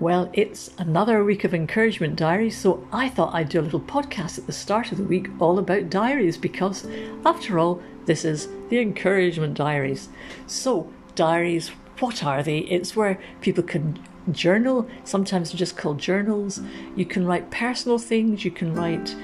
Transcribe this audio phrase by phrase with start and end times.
[0.00, 4.38] Well, it's another week of encouragement diaries, so I thought I'd do a little podcast
[4.38, 6.88] at the start of the week all about diaries because,
[7.26, 10.08] after all, this is the encouragement diaries.
[10.46, 11.68] So, diaries,
[11.98, 12.60] what are they?
[12.60, 14.02] It's where people can
[14.32, 16.62] journal, sometimes they're just called journals.
[16.96, 19.14] You can write personal things, you can write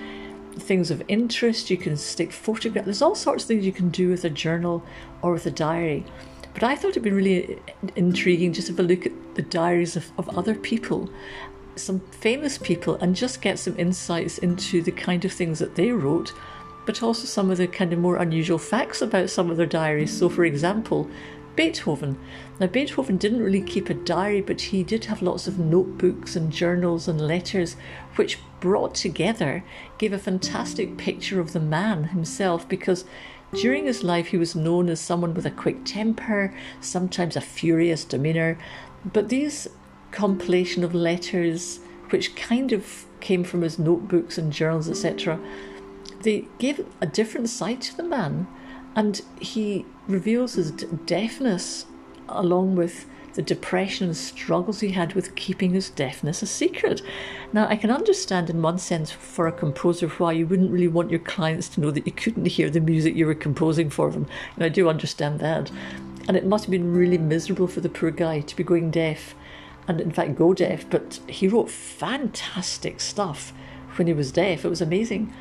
[0.59, 2.85] things of interest, you can stick photographs.
[2.85, 4.83] There's all sorts of things you can do with a journal
[5.23, 6.05] or with a diary.
[6.57, 7.59] But I thought it'd be really
[7.97, 11.11] intriguing just to have a look at the diaries of, of other people,
[11.75, 15.93] some famous people, and just get some insights into the kind of things that they
[15.93, 16.33] wrote,
[16.87, 20.17] but also some of the kind of more unusual facts about some of their diaries.
[20.17, 21.11] So, for example,
[21.57, 22.19] Beethoven.
[22.59, 26.51] Now, Beethoven didn't really keep a diary, but he did have lots of notebooks and
[26.51, 27.77] journals and letters,
[28.15, 29.63] which brought together
[29.99, 33.05] gave a fantastic picture of the man himself because
[33.57, 38.05] during his life, he was known as someone with a quick temper, sometimes a furious
[38.05, 38.59] demeanour,
[39.13, 39.69] but these
[40.11, 45.39] compilation of letters, which kind of came from his notebooks and journals, etc.,
[46.23, 48.47] they gave a different side to the man,
[48.95, 51.87] and he reveals his deafness
[52.29, 53.07] along with
[53.37, 57.03] the depression and struggles he had with keeping his deafness a secret.
[57.53, 61.11] Now, I can understand in one sense for a composer why you wouldn't really want
[61.11, 64.27] your clients to know that you couldn't hear the music you were composing for them.
[64.55, 65.71] And I do understand that.
[66.27, 69.35] And it must have been really miserable for the poor guy to be going deaf
[69.87, 70.89] and, in fact, go deaf.
[70.89, 73.53] But he wrote fantastic stuff
[73.97, 74.65] when he was deaf.
[74.65, 75.33] It was amazing.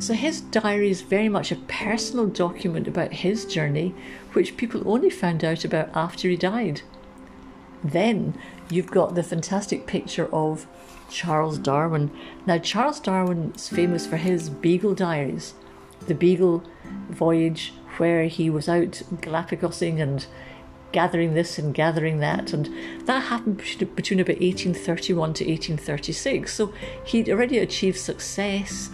[0.00, 3.94] So his diary is very much a personal document about his journey,
[4.32, 6.82] which people only found out about after he died.
[7.84, 8.36] Then
[8.70, 10.66] you've got the fantastic picture of
[11.10, 12.10] Charles Darwin.
[12.46, 15.52] Now, Charles Darwin's famous for his Beagle diaries,
[16.06, 16.64] the Beagle
[17.10, 20.26] voyage where he was out Galapagosing and
[20.92, 22.70] gathering this and gathering that, and
[23.06, 23.58] that happened
[23.96, 26.54] between about 1831 to 1836.
[26.54, 26.72] So
[27.04, 28.90] he'd already achieved success,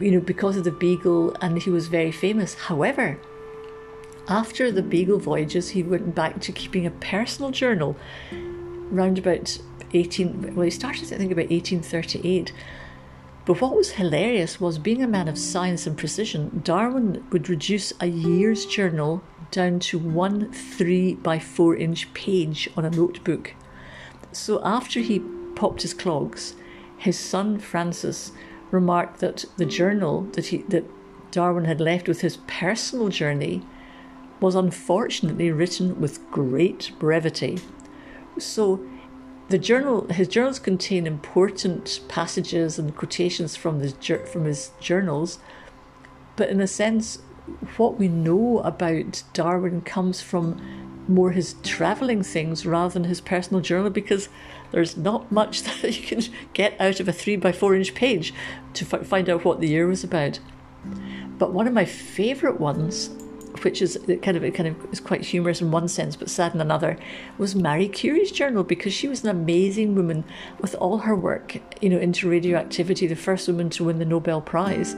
[0.00, 2.54] you know, because of the Beagle, and he was very famous.
[2.54, 3.18] However,
[4.28, 7.96] after the Beagle voyages, he went back to keeping a personal journal
[8.90, 9.58] round about
[9.92, 12.52] 18, well, he started, I think, about 1838.
[13.44, 17.92] But what was hilarious was being a man of science and precision, Darwin would reduce
[18.00, 23.54] a year's journal down to one three by four inch page on a notebook.
[24.32, 25.20] So after he
[25.54, 26.54] popped his clogs,
[26.96, 28.32] his son Francis
[28.70, 30.84] remarked that the journal that he that
[31.30, 33.62] Darwin had left with his personal journey
[34.40, 37.60] was unfortunately written with great brevity.
[38.38, 38.84] So
[39.48, 43.94] the journal his journals contain important passages and quotations from his
[44.30, 45.38] from his journals,
[46.36, 47.18] but in a sense,
[47.76, 50.60] what we know about Darwin comes from
[51.06, 54.30] more his traveling things rather than his personal journal because
[54.70, 56.22] there's not much that you can
[56.54, 58.32] get out of a three by four inch page
[58.72, 60.40] to f- find out what the year was about.
[61.38, 63.10] But one of my favourite ones
[63.62, 66.60] which is kind of kind of is quite humorous in one sense but sad in
[66.60, 66.98] another,
[67.38, 70.24] was Marie Curie's journal because she was an amazing woman
[70.60, 74.40] with all her work, you know, into radioactivity, the first woman to win the Nobel
[74.40, 74.94] Prize.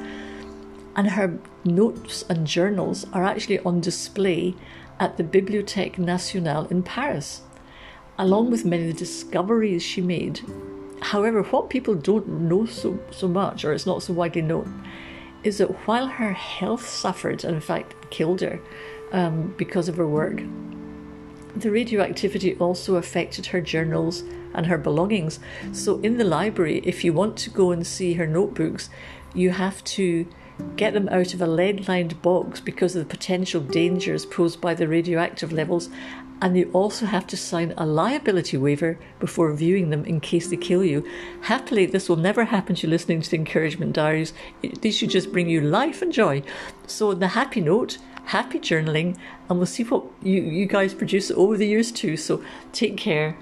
[0.96, 4.54] And her notes and journals are actually on display
[4.98, 7.42] at the Bibliothèque Nationale in Paris,
[8.18, 10.40] along with many of the discoveries she made.
[11.02, 14.88] However, what people don't know so, so much, or it's not so widely known,
[15.46, 18.60] is that while her health suffered, and in fact killed her
[19.12, 20.42] um, because of her work,
[21.54, 24.22] the radioactivity also affected her journals
[24.54, 25.38] and her belongings.
[25.72, 28.90] So, in the library, if you want to go and see her notebooks,
[29.34, 30.26] you have to
[30.76, 34.74] get them out of a lead lined box because of the potential dangers posed by
[34.74, 35.90] the radioactive levels
[36.42, 40.56] and you also have to sign a liability waiver before viewing them in case they
[40.56, 41.06] kill you.
[41.42, 44.32] Happily, this will never happen to you listening to the encouragement diaries.
[44.80, 46.42] These should just bring you life and joy.
[46.86, 49.16] So, on the happy note, happy journaling,
[49.48, 52.16] and we'll see what you, you guys produce over the years too.
[52.16, 53.36] So, take care